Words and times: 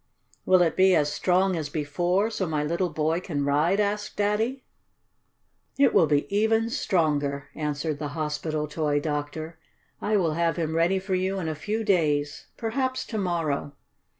"Will 0.47 0.63
it 0.63 0.75
be 0.75 0.95
as 0.95 1.13
strong 1.13 1.55
as 1.55 1.69
before, 1.69 2.31
so 2.31 2.47
my 2.47 2.63
little 2.63 2.89
boy 2.89 3.19
can 3.19 3.45
ride?" 3.45 3.79
asked 3.79 4.17
Daddy. 4.17 4.63
"It 5.77 5.93
will 5.93 6.07
be 6.07 6.25
even 6.35 6.71
stronger," 6.71 7.49
answered 7.53 7.99
the 7.99 8.07
hospital 8.17 8.67
toy 8.67 8.99
doctor. 8.99 9.59
"I 10.01 10.17
will 10.17 10.33
have 10.33 10.57
him 10.57 10.75
ready 10.75 10.97
for 10.97 11.13
you 11.13 11.37
in 11.37 11.47
a 11.47 11.53
few 11.53 11.83
days; 11.83 12.47
perhaps 12.57 13.05
tomorrow." 13.05 13.73